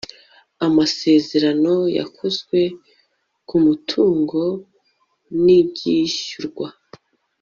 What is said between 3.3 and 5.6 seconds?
k umutungo n